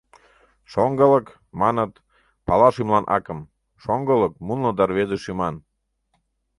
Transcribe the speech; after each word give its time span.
Шоҥгылык, 0.71 1.27
маныт, 1.61 1.91
пала 2.47 2.69
шӱмлан 2.75 3.05
акым: 3.17 3.39
шоҥгылык 3.83 4.33
мунло 4.45 4.71
да 4.77 4.83
рвезе 4.89 5.17
шӱман. 5.23 5.55